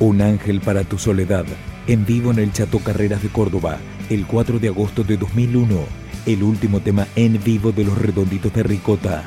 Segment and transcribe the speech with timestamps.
[0.00, 1.44] Un ángel para tu soledad,
[1.88, 5.74] en vivo en el Chato Carreras de Córdoba, el 4 de agosto de 2001,
[6.24, 9.24] el último tema en vivo de los redonditos de Ricota.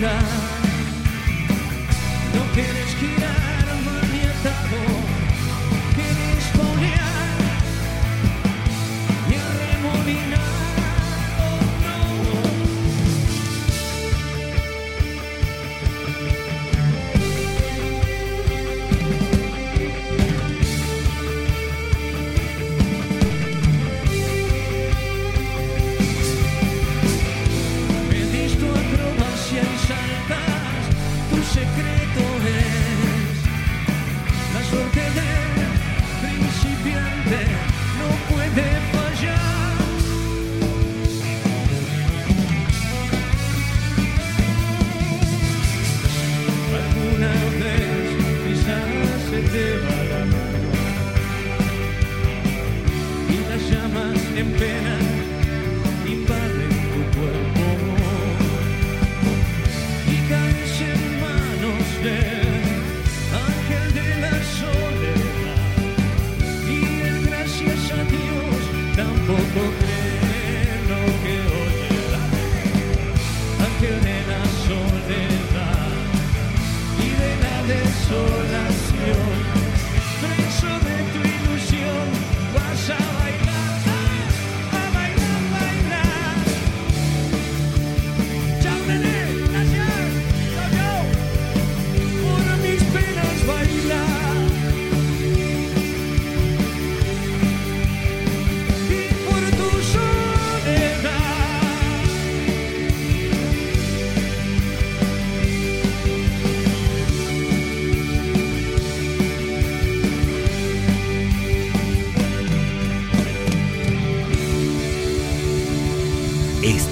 [0.00, 0.06] Não
[2.54, 3.47] queres curar.
[31.48, 32.07] She crê